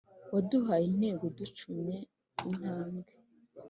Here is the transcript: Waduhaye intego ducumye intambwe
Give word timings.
Waduhaye 0.33 0.85
intego 0.91 1.25
ducumye 1.37 1.97
intambwe 2.49 3.11